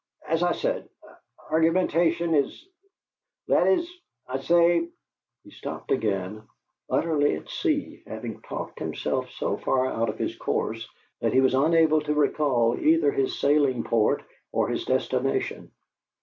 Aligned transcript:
"As 0.27 0.41
I 0.41 0.53
said, 0.53 0.89
argumentation 1.51 2.33
is 2.33 2.67
that 3.47 3.67
is, 3.67 3.87
I 4.27 4.39
say" 4.39 4.87
He 5.43 5.51
stopped 5.51 5.91
again, 5.91 6.41
utterly 6.89 7.35
at 7.35 7.49
sea, 7.51 8.01
having 8.07 8.41
talked 8.41 8.79
himself 8.79 9.29
so 9.29 9.57
far 9.57 9.85
out 9.85 10.09
of 10.09 10.17
his 10.17 10.35
course 10.35 10.89
that 11.19 11.33
he 11.33 11.39
was 11.41 11.53
unable 11.53 12.01
to 12.01 12.15
recall 12.15 12.79
either 12.79 13.11
his 13.11 13.37
sailing 13.39 13.83
port 13.83 14.23
or 14.51 14.69
his 14.69 14.85
destination. 14.85 15.69